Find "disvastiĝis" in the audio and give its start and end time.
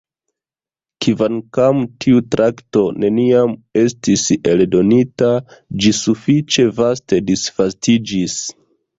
7.29-8.39